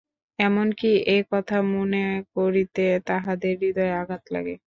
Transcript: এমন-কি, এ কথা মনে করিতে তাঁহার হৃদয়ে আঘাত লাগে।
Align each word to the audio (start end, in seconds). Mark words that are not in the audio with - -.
এমন-কি, 0.39 0.87
এ 1.07 1.17
কথা 1.31 1.57
মনে 1.69 2.03
করিতে 2.35 2.81
তাঁহার 3.07 3.37
হৃদয়ে 3.53 3.93
আঘাত 4.01 4.23
লাগে। 4.35 4.55